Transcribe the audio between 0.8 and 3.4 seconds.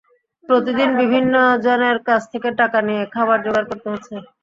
বিভিন্ন জনের কাছ থেকে টাকা নিয়ে খাবার